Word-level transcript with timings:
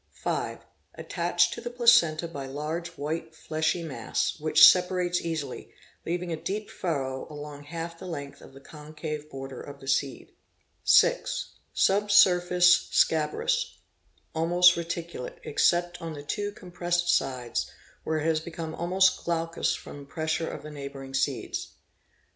5. 0.13 0.65
Attached 0.95 1.53
to 1.53 1.61
the 1.61 1.69
placenta 1.69 2.27
by 2.27 2.47
| 2.47 2.47
large 2.47 2.87
white 2.97 3.35
fleshy 3.35 3.83
mass, 3.83 4.35
which 4.39 4.61
sepa 4.63 4.89
rates 4.89 5.21
easily, 5.21 5.71
leaving 6.07 6.33
a 6.33 6.43
deep 6.43 6.71
furrow 6.71 7.27
along 7.31 7.65
half 7.65 7.99
the 7.99 8.07
length 8.07 8.41
of 8.41 8.53
the 8.53 8.59
concave 8.59 9.29
border 9.29 9.61
of 9.61 9.79
the 9.79 9.87
seed. 9.87 10.31
6. 10.83 11.51
Surface 11.75 12.87
scabrous, 12.89 13.77
almost 14.33 14.73
reti 14.73 15.07
culate, 15.07 15.37
except 15.43 16.01
on 16.01 16.13
the 16.13 16.23
two 16.23 16.51
compressed 16.53 17.07
sides, 17.15 17.69
where 18.03 18.17
it 18.21 18.25
has 18.25 18.39
become 18.39 18.73
almost 18.73 19.23
glaucous 19.23 19.75
from 19.75 20.07
pressure 20.07 20.49
of 20.49 20.63
the 20.63 20.71
neigh 20.71 20.89
bouring 20.89 21.13
seeds. 21.13 21.73